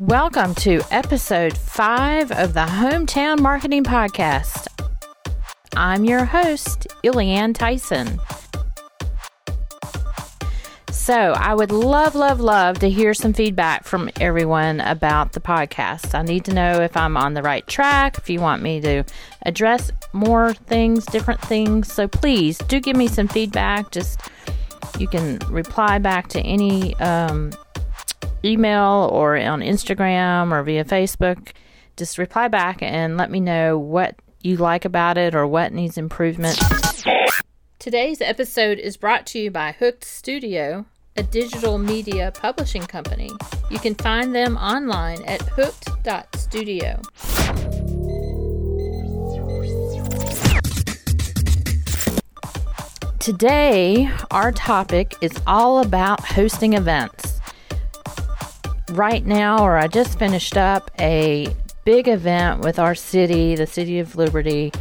[0.00, 4.68] Welcome to episode five of the Hometown Marketing Podcast.
[5.74, 8.20] I'm your host, Elian Tyson.
[10.90, 16.14] So, I would love, love, love to hear some feedback from everyone about the podcast.
[16.14, 19.02] I need to know if I'm on the right track, if you want me to
[19.46, 21.90] address more things, different things.
[21.90, 23.92] So, please do give me some feedback.
[23.92, 24.20] Just
[24.98, 27.52] you can reply back to any um,
[28.46, 31.52] email or on Instagram or via Facebook.
[31.96, 35.98] Just reply back and let me know what you like about it or what needs
[35.98, 36.58] improvement.
[37.78, 43.30] Today's episode is brought to you by Hooked Studio, a digital media publishing company.
[43.70, 47.00] You can find them online at hooked.studio.
[53.18, 57.35] Today, our topic is all about hosting events.
[58.92, 61.48] Right now, or I just finished up a
[61.84, 64.72] big event with our city, the City of Liberty,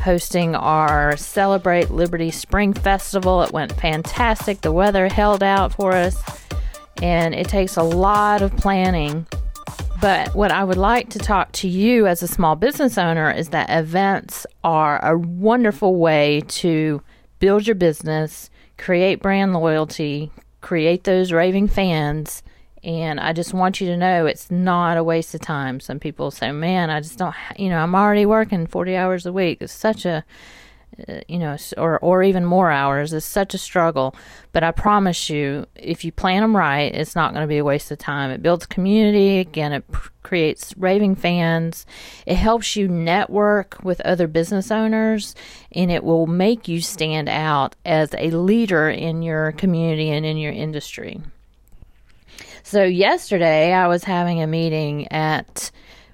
[0.00, 3.42] hosting our Celebrate Liberty Spring Festival.
[3.42, 4.62] It went fantastic.
[4.62, 6.22] The weather held out for us,
[7.02, 9.26] and it takes a lot of planning.
[10.00, 13.50] But what I would like to talk to you as a small business owner is
[13.50, 17.02] that events are a wonderful way to
[17.38, 22.42] build your business, create brand loyalty, create those raving fans,
[22.82, 25.80] and I just want you to know it's not a waste of time.
[25.80, 29.32] Some people say, man, I just don't, you know, I'm already working 40 hours a
[29.32, 29.58] week.
[29.60, 30.24] It's such a,
[31.06, 33.12] uh, you know, or, or even more hours.
[33.12, 34.14] It's such a struggle.
[34.52, 37.64] But I promise you, if you plan them right, it's not going to be a
[37.64, 38.30] waste of time.
[38.30, 39.38] It builds community.
[39.38, 41.84] Again, it pr- creates raving fans.
[42.24, 45.34] It helps you network with other business owners,
[45.72, 50.38] and it will make you stand out as a leader in your community and in
[50.38, 51.20] your industry.
[52.70, 55.72] So, yesterday I was having a meeting at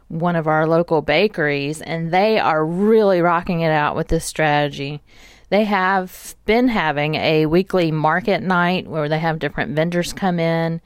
[0.08, 5.02] one of our local bakeries, and they are really rocking it out with this strategy.
[5.50, 10.80] They have been having a weekly market night where they have different vendors come in.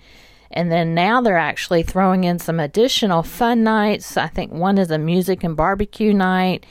[0.51, 4.17] And then now they're actually throwing in some additional fun nights.
[4.17, 6.67] I think one is a music and barbecue night,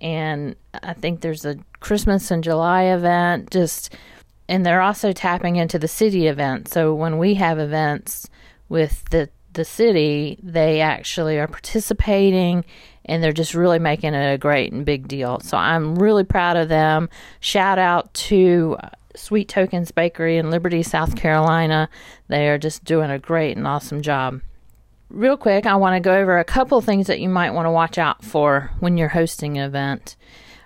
[0.00, 3.50] and I think there's a Christmas and July event.
[3.50, 3.96] Just
[4.48, 6.68] and they're also tapping into the city event.
[6.68, 8.28] So when we have events,
[8.74, 12.64] with the the city, they actually are participating
[13.04, 15.38] and they're just really making it a great and big deal.
[15.38, 17.08] So I'm really proud of them.
[17.38, 21.88] Shout out to uh, Sweet Tokens Bakery in Liberty, South Carolina.
[22.26, 24.40] They are just doing a great and awesome job.
[25.08, 27.70] Real quick, I want to go over a couple things that you might want to
[27.70, 30.16] watch out for when you're hosting an event.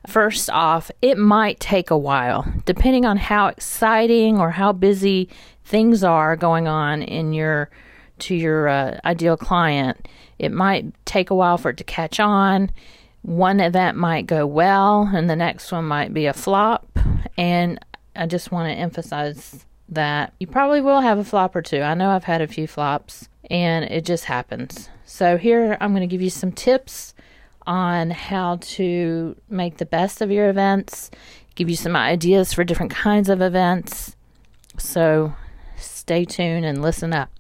[0.07, 5.29] First off, it might take a while, depending on how exciting or how busy
[5.63, 7.69] things are going on in your
[8.21, 10.09] to your uh, ideal client.
[10.39, 12.71] It might take a while for it to catch on.
[13.23, 16.89] One event might go well, and the next one might be a flop.
[17.37, 17.79] And
[18.15, 21.81] I just want to emphasize that you probably will have a flop or two.
[21.81, 24.89] I know I've had a few flops, and it just happens.
[25.05, 27.15] So, here I'm going to give you some tips
[27.67, 31.11] on how to make the best of your events,
[31.55, 34.17] give you some ideas for different kinds of events.
[34.79, 35.35] So,
[35.77, 37.31] stay tuned and listen up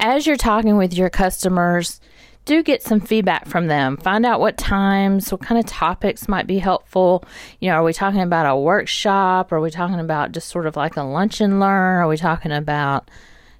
[0.00, 2.00] as you're talking with your customers,
[2.46, 3.96] do get some feedback from them.
[3.98, 7.22] Find out what times, what kind of topics might be helpful.
[7.60, 9.52] You know, are we talking about a workshop?
[9.52, 11.98] Are we talking about just sort of like a lunch and learn?
[11.98, 13.10] Are we talking about,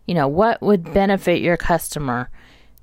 [0.07, 2.31] you know, what would benefit your customer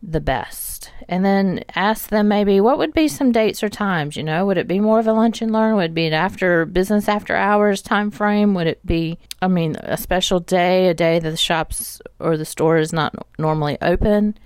[0.01, 0.91] the best?
[1.09, 4.57] And then ask them maybe what would be some dates or times, you know, would
[4.57, 5.75] it be more of a lunch and learn?
[5.75, 8.53] Would it be an after business after hours time frame?
[8.53, 12.45] Would it be I mean, a special day, a day that the shops or the
[12.45, 14.37] store is not normally open.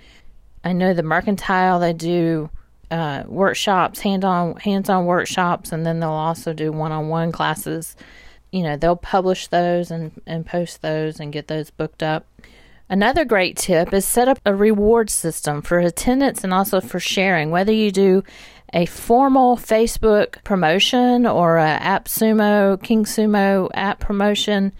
[0.64, 2.50] I know the mercantile they do
[2.90, 7.32] uh, workshops, hand on hands on workshops, and then they'll also do one on one
[7.32, 7.96] classes.
[8.50, 12.26] You know, they'll publish those and, and post those and get those booked up.
[12.88, 17.50] Another great tip is set up a reward system for attendance and also for sharing.
[17.50, 18.22] Whether you do
[18.74, 24.72] a formal Facebook promotion or a AppSumo, King Sumo app promotion,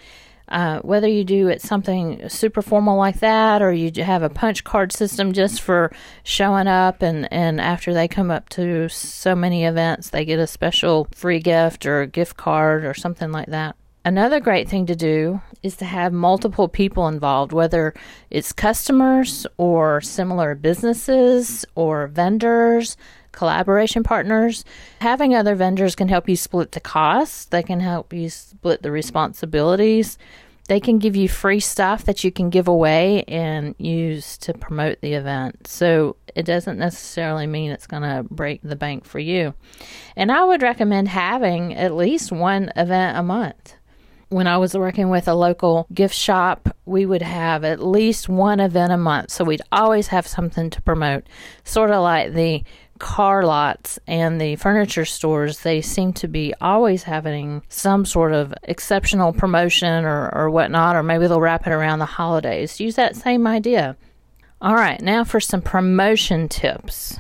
[0.49, 4.65] uh, whether you do it something super formal like that or you have a punch
[4.65, 5.91] card system just for
[6.25, 10.47] showing up and, and after they come up to so many events they get a
[10.47, 13.75] special free gift or a gift card or something like that
[14.05, 17.95] Another great thing to do is to have multiple people involved, whether
[18.31, 22.97] it's customers or similar businesses or vendors,
[23.33, 24.65] collaboration partners.
[25.01, 28.91] Having other vendors can help you split the costs, they can help you split the
[28.91, 30.19] responsibilities.
[30.69, 35.01] they can give you free stuff that you can give away and use to promote
[35.01, 35.67] the event.
[35.67, 39.55] So it doesn't necessarily mean it's going to break the bank for you.
[40.17, 43.75] And I would recommend having at least one event a month.
[44.33, 48.61] When I was working with a local gift shop, we would have at least one
[48.61, 49.31] event a month.
[49.31, 51.25] So we'd always have something to promote,
[51.65, 52.65] sort of like the
[53.03, 58.55] car lots and the furniture stores, they seem to be always having some sort of
[58.63, 62.81] exceptional promotion or, or whatnot, or maybe they'll wrap it around the holidays.
[62.81, 63.97] Use that same idea.
[64.63, 67.19] All right, now for some promotion tips.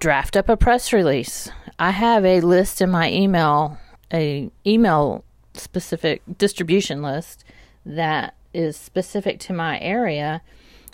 [0.00, 1.50] Draft up a press release.
[1.78, 3.78] I have a list in my email,
[4.10, 5.22] a email
[5.58, 7.44] specific distribution list
[7.84, 10.42] that is specific to my area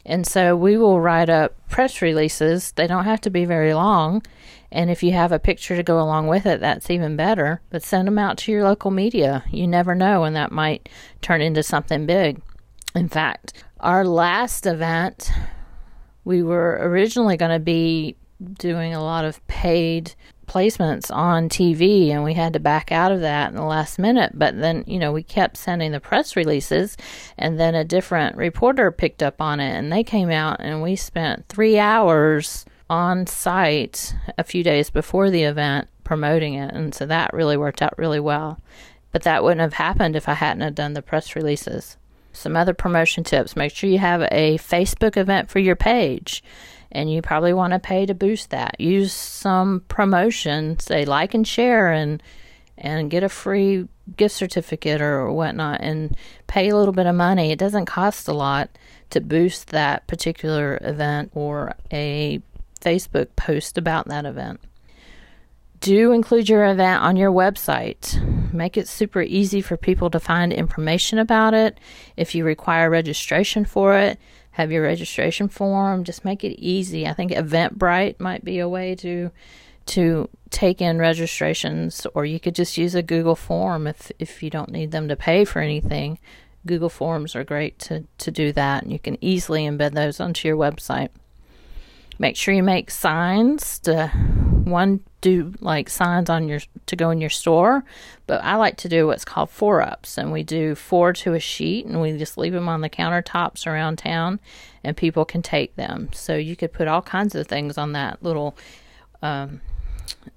[0.05, 2.73] and so we will write up press releases.
[2.73, 4.23] They don't have to be very long.
[4.71, 7.61] And if you have a picture to go along with it, that's even better.
[7.71, 9.45] But send them out to your local media.
[9.51, 10.89] You never know when that might
[11.21, 12.41] turn into something big.
[12.95, 15.31] In fact, our last event,
[16.25, 18.17] we were originally going to be
[18.59, 20.15] doing a lot of paid
[20.53, 24.33] placements on TV and we had to back out of that in the last minute.
[24.35, 26.97] But then, you know, we kept sending the press releases
[27.39, 30.95] and then a different reporter picked up on it and they came out and we
[30.95, 36.75] spent three hours on site a few days before the event promoting it.
[36.75, 38.61] And so that really worked out really well.
[39.11, 41.97] But that wouldn't have happened if I hadn't have done the press releases.
[42.35, 46.43] Some other promotion tips make sure you have a Facebook event for your page
[46.93, 48.81] and you probably want to pay to boost that.
[48.81, 52.23] Use some promotion, say like and share, and
[52.79, 56.17] and get a free gift certificate or whatnot, and
[56.47, 57.51] pay a little bit of money.
[57.51, 58.71] It doesn't cost a lot
[59.11, 62.41] to boost that particular event or a
[62.81, 64.61] Facebook post about that event.
[65.81, 68.53] Do include your event on your website.
[68.53, 71.79] Make it super easy for people to find information about it.
[72.17, 74.19] If you require registration for it,
[74.53, 76.05] have your registration form.
[76.05, 77.07] Just make it easy.
[77.07, 79.31] I think Eventbrite might be a way to
[79.85, 84.51] to take in registrations, or you could just use a Google form if if you
[84.51, 86.19] don't need them to pay for anything.
[86.65, 90.47] Google Forms are great to, to do that, and you can easily embed those onto
[90.47, 91.09] your website.
[92.19, 94.09] Make sure you make signs to
[94.65, 97.85] one do like signs on your to go in your store,
[98.27, 101.41] but I like to do what's called four ups, and we do four to a
[101.41, 104.41] sheet, and we just leave them on the countertops around town,
[104.85, 106.11] and people can take them.
[106.13, 108.55] So you could put all kinds of things on that little
[109.23, 109.63] um,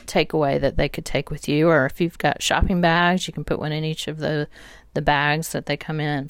[0.05, 3.43] takeaway that they could take with you, or if you've got shopping bags, you can
[3.43, 4.47] put one in each of the
[4.93, 6.29] the bags that they come in.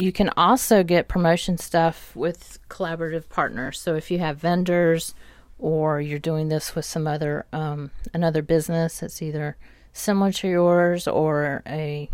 [0.00, 3.80] You can also get promotion stuff with collaborative partners.
[3.80, 5.14] So if you have vendors
[5.58, 9.56] or you're doing this with some other um, another business that's either
[9.92, 12.10] similar to yours or a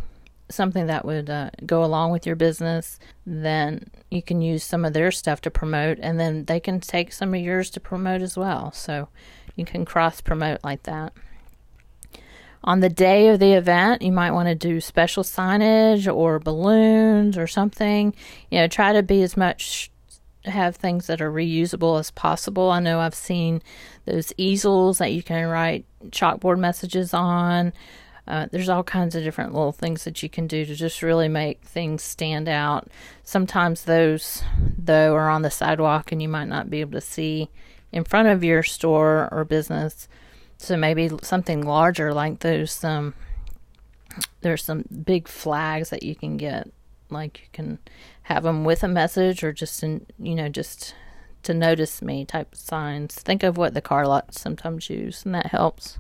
[0.49, 4.93] something that would uh, go along with your business, then you can use some of
[4.93, 8.37] their stuff to promote, and then they can take some of yours to promote as
[8.37, 8.71] well.
[8.73, 9.09] So
[9.57, 11.13] you can cross promote like that.
[12.65, 17.37] On the day of the event, you might want to do special signage or balloons
[17.37, 18.15] or something.
[18.51, 19.91] You know, try to be as much
[20.45, 22.71] have things that are reusable as possible.
[22.71, 23.63] I know I've seen
[24.05, 27.73] those easels that you can write chalkboard messages on.
[28.27, 31.29] Uh, there's all kinds of different little things that you can do to just really
[31.29, 32.89] make things stand out.
[33.25, 34.43] Sometimes those,
[34.79, 37.51] though, are on the sidewalk and you might not be able to see
[37.91, 40.09] in front of your store or business.
[40.57, 42.85] So maybe something larger like those.
[42.85, 43.15] Um,
[44.41, 46.71] there's some big flags that you can get
[47.13, 47.79] like you can
[48.23, 50.95] have them with a message or just in, you know, just
[51.43, 53.15] to notice me type signs.
[53.15, 55.99] Think of what the car lots sometimes use, and that helps.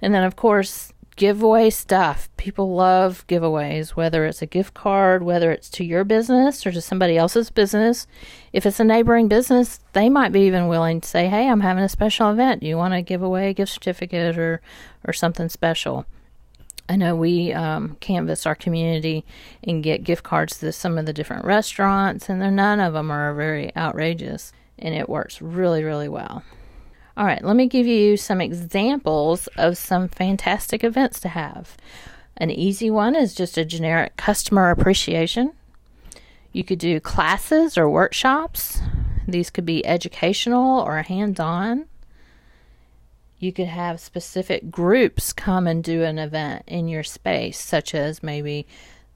[0.00, 2.28] And then, of course, giveaway stuff.
[2.36, 6.80] People love giveaways, whether it's a gift card, whether it's to your business or to
[6.80, 8.06] somebody else's business.
[8.52, 11.84] If it's a neighboring business, they might be even willing to say, "Hey, I'm having
[11.84, 12.62] a special event.
[12.62, 14.60] You want to give away a gift certificate or
[15.06, 16.06] or something special?"
[16.88, 19.24] I know we um, canvass our community
[19.62, 23.34] and get gift cards to some of the different restaurants, and none of them are
[23.34, 26.42] very outrageous, and it works really, really well.
[27.16, 31.76] All right, let me give you some examples of some fantastic events to have.
[32.36, 35.52] An easy one is just a generic customer appreciation.
[36.52, 38.80] You could do classes or workshops.
[39.26, 41.86] These could be educational or hands on
[43.44, 48.22] you could have specific groups come and do an event in your space, such as
[48.22, 48.66] maybe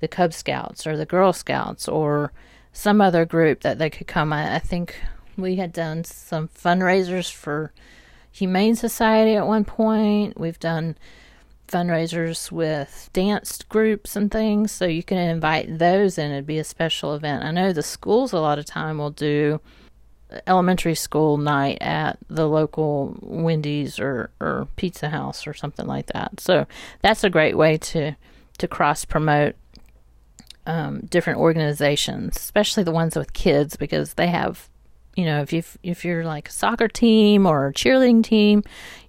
[0.01, 2.31] the Cub Scouts or the Girl Scouts or
[2.73, 4.33] some other group that they could come.
[4.33, 4.95] I, I think
[5.37, 7.73] we had done some fundraisers for
[8.33, 10.39] Humane Society at one point.
[10.39, 10.97] We've done
[11.67, 16.33] fundraisers with dance groups and things, so you can invite those in.
[16.33, 17.45] It'd be a special event.
[17.45, 19.61] I know the schools a lot of time will do
[20.47, 26.41] elementary school night at the local Wendy's or, or Pizza House or something like that.
[26.41, 26.67] So
[27.01, 28.15] that's a great way to
[28.59, 29.55] to cross promote
[30.67, 34.69] um, different organizations, especially the ones with kids, because they have,
[35.17, 38.63] you know, if you if you're like a soccer team or a cheerleading team,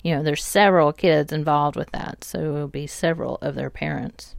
[0.04, 3.70] you know, there's several kids involved with that, so it will be several of their
[3.70, 4.36] parents.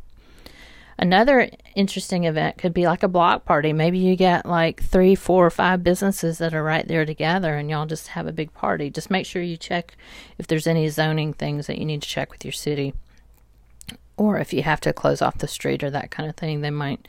[1.00, 3.72] Another interesting event could be like a block party.
[3.72, 7.70] Maybe you get like three, four, or five businesses that are right there together and
[7.70, 8.90] y'all just have a big party.
[8.90, 9.96] Just make sure you check
[10.36, 12.92] if there's any zoning things that you need to check with your city.
[14.18, 16.70] Or if you have to close off the street or that kind of thing, they
[16.70, 17.08] might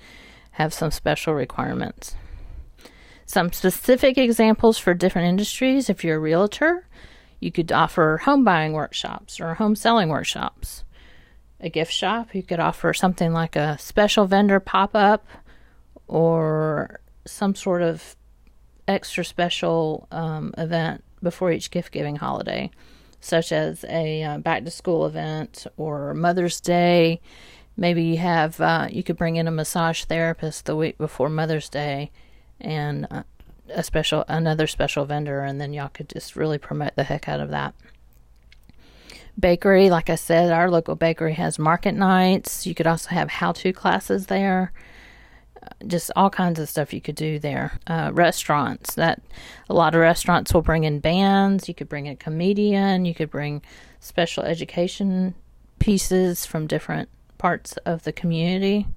[0.51, 2.15] have some special requirements.
[3.25, 6.87] Some specific examples for different industries if you're a realtor,
[7.41, 10.85] you could offer home buying workshops or home selling workshops
[11.61, 15.25] a gift shop, you could offer something like a special vendor pop up
[16.07, 18.15] or some sort of
[18.87, 22.69] extra special um, event before each gift giving holiday,
[23.19, 27.21] such as a uh, back to school event or Mother's Day.
[27.77, 31.69] Maybe you have uh, you could bring in a massage therapist the week before Mother's
[31.69, 32.11] Day,
[32.59, 33.23] and uh,
[33.69, 37.39] a special another special vendor, and then y'all could just really promote the heck out
[37.39, 37.75] of that
[39.39, 39.89] bakery.
[39.89, 42.65] Like I said, our local bakery has market nights.
[42.65, 44.71] You could also have how to classes there.
[45.85, 47.79] Just all kinds of stuff you could do there.
[47.87, 49.21] Uh, restaurants that
[49.69, 51.67] a lot of restaurants will bring in bands.
[51.67, 53.05] You could bring a comedian.
[53.05, 53.61] You could bring
[53.99, 55.35] special education
[55.79, 58.87] pieces from different parts of the community.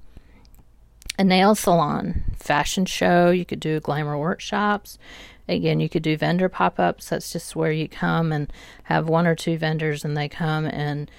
[1.19, 3.31] A nail salon, fashion show.
[3.31, 4.99] You could do glamour workshops.
[5.49, 7.09] Again, you could do vendor pop ups.
[7.09, 8.53] That's just where you come and
[8.85, 11.11] have one or two vendors and they come and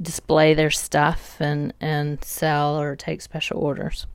[0.00, 4.06] display their stuff and, and sell or take special orders.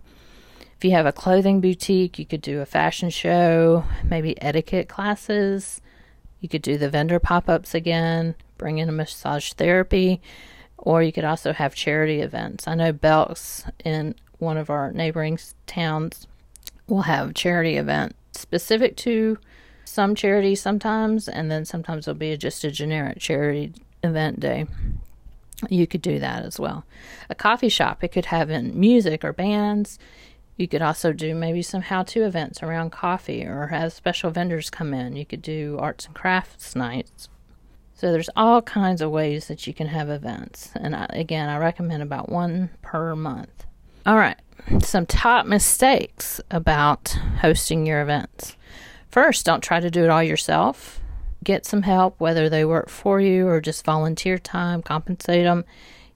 [0.77, 5.81] If you have a clothing boutique, you could do a fashion show, maybe etiquette classes.
[6.41, 10.21] You could do the vendor pop ups again, bring in a massage therapy,
[10.77, 12.67] or you could also have charity events.
[12.67, 16.27] I know Belks in one of our neighboring towns
[16.87, 19.37] will have charity event specific to
[19.85, 23.73] some charities sometimes, and then sometimes it'll be just a generic charity
[24.03, 24.65] event day.
[25.69, 26.85] You could do that as well.
[27.29, 29.97] A coffee shop, it could have in music or bands.
[30.57, 34.69] You could also do maybe some how to events around coffee or have special vendors
[34.69, 35.15] come in.
[35.15, 37.29] You could do arts and crafts nights.
[37.95, 40.71] So there's all kinds of ways that you can have events.
[40.75, 43.65] And I, again, I recommend about one per month.
[44.05, 44.37] All right,
[44.81, 48.57] some top mistakes about hosting your events.
[49.13, 50.99] First, don't try to do it all yourself.
[51.43, 55.65] Get some help, whether they work for you or just volunteer time, compensate them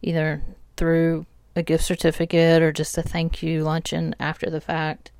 [0.01, 0.41] either
[0.77, 5.11] through a gift certificate or just a thank you luncheon after the fact.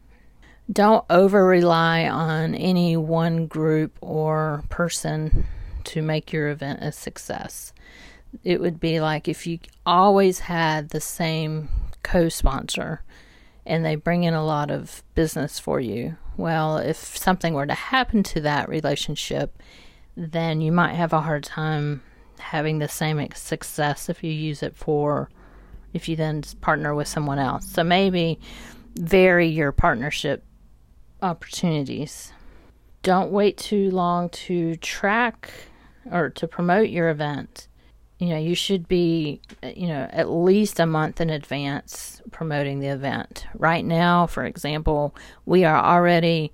[0.74, 5.46] Don't over rely on any one group or person
[5.84, 7.74] to make your event a success.
[8.44, 11.70] It would be like if you always had the same
[12.02, 13.04] co sponsor
[13.68, 16.18] and they bring in a lot of business for you.
[16.38, 19.62] Well, if something were to happen to that relationship,
[20.16, 22.02] then you might have a hard time
[22.40, 25.30] having the same success if you use it for
[25.94, 27.66] if you then partner with someone else.
[27.68, 28.40] So maybe
[28.96, 30.44] vary your partnership
[31.22, 32.32] opportunities.
[33.04, 35.52] Don't wait too long to track
[36.12, 37.67] or to promote your event
[38.20, 42.80] you know, you should be, uh, you know, at least a month in advance promoting
[42.80, 43.46] the event.
[43.56, 46.52] Right now, for example, we are already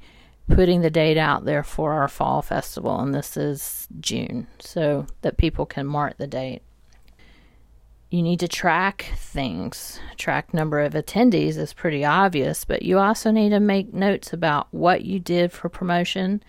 [0.49, 5.37] putting the date out there for our fall festival, and this is June, so that
[5.37, 6.61] people can mark the date.
[8.09, 9.99] You need to track things.
[10.17, 14.67] Track number of attendees is pretty obvious, but you also need to make notes about
[14.71, 16.43] what you did for promotion,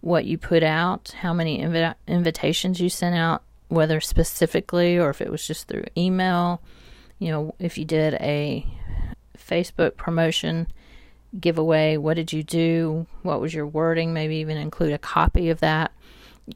[0.00, 5.20] what you put out, how many invi- invitations you sent out, whether specifically or if
[5.20, 6.60] it was just through email.
[7.18, 8.66] You know, if you did a
[9.36, 10.68] Facebook promotion
[11.38, 13.06] giveaway, what did you do?
[13.22, 14.12] What was your wording?
[14.12, 15.92] Maybe even include a copy of that.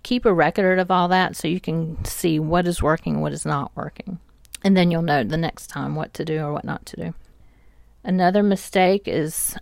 [0.02, 3.44] Keep a record of all that so you can see what is working, what is
[3.44, 4.18] not working.
[4.64, 7.14] And then you'll know the next time what to do or what not to do.
[8.04, 9.56] Another mistake is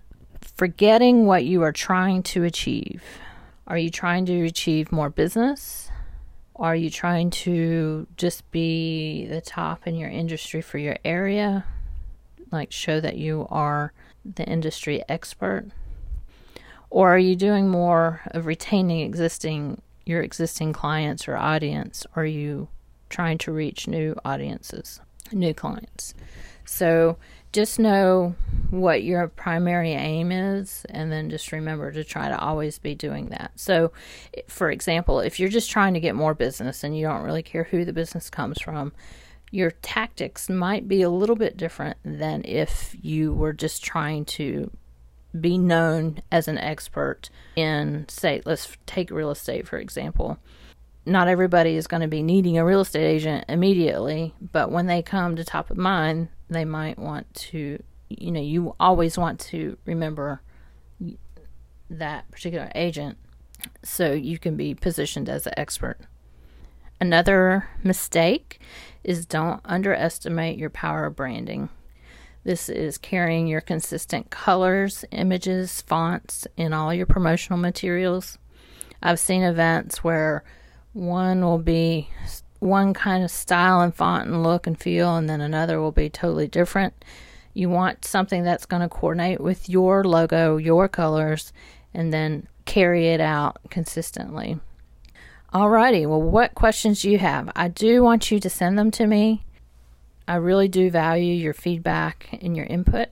[0.56, 3.02] forgetting what you are trying to achieve.
[3.66, 5.89] Are you trying to achieve more business?
[6.60, 11.64] Are you trying to just be the top in your industry for your area?
[12.52, 13.92] Like show that you are
[14.24, 15.66] the industry expert?
[16.90, 22.06] Or are you doing more of retaining existing your existing clients or audience?
[22.14, 22.68] Are you
[23.08, 25.00] trying to reach new audiences?
[25.32, 26.14] new clients.
[26.64, 27.16] So
[27.52, 28.34] just know
[28.70, 33.30] what your primary aim is and then just remember to try to always be doing
[33.30, 33.50] that.
[33.56, 33.92] So,
[34.46, 37.64] for example, if you're just trying to get more business and you don't really care
[37.64, 38.92] who the business comes from,
[39.50, 44.70] your tactics might be a little bit different than if you were just trying to
[45.38, 50.38] be known as an expert in, say, let's take real estate for example.
[51.06, 55.02] Not everybody is going to be needing a real estate agent immediately, but when they
[55.02, 59.78] come to top of mind, they might want to, you know, you always want to
[59.84, 60.42] remember
[61.88, 63.16] that particular agent
[63.82, 65.98] so you can be positioned as an expert.
[67.00, 68.60] Another mistake
[69.02, 71.70] is don't underestimate your power of branding.
[72.44, 78.38] This is carrying your consistent colors, images, fonts in all your promotional materials.
[79.02, 80.44] I've seen events where
[80.92, 82.10] one will be
[82.60, 86.08] one kind of style and font and look and feel, and then another will be
[86.08, 86.94] totally different.
[87.52, 91.52] You want something that's going to coordinate with your logo, your colors,
[91.92, 94.60] and then carry it out consistently.
[95.52, 97.50] Alrighty, well, what questions do you have?
[97.56, 99.44] I do want you to send them to me.
[100.28, 103.08] I really do value your feedback and your input.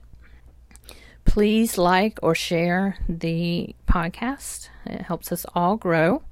[1.25, 6.23] Please like or share the podcast, it helps us all grow.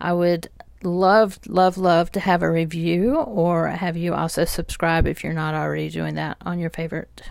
[0.00, 0.48] I would
[0.82, 5.54] love, love, love to have a review or have you also subscribe if you're not
[5.54, 7.22] already doing that on your favorite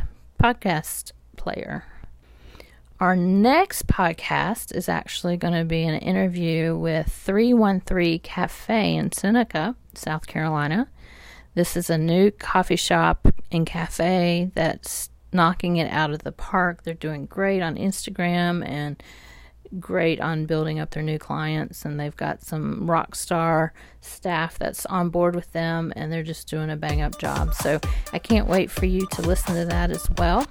[0.42, 1.86] podcast player.
[3.00, 9.76] Our next podcast is actually going to be an interview with 313 Cafe in Seneca,
[9.94, 10.88] South Carolina.
[11.56, 16.84] This is a new coffee shop and cafe that's knocking it out of the park.
[16.84, 19.02] They're doing great on Instagram and
[19.80, 21.86] great on building up their new clients.
[21.86, 26.48] And they've got some rock star staff that's on board with them, and they're just
[26.48, 27.54] doing a bang up job.
[27.54, 27.80] So
[28.14, 30.46] I can't wait for you to listen to that as well.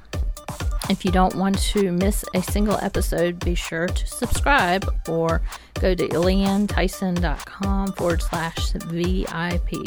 [0.90, 5.40] If you don't want to miss a single episode, be sure to subscribe or
[5.80, 9.83] go to eliantyson.com forward slash VIP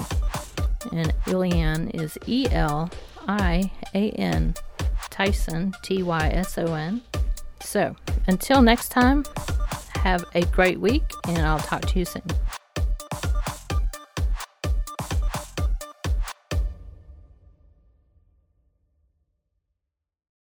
[0.92, 2.90] and Elian is E L
[3.28, 4.56] I A N
[5.10, 7.02] Tyson, T Y S O N.
[7.62, 7.96] So
[8.28, 9.26] until next time,
[9.96, 12.24] have a great week, and I'll talk to you soon.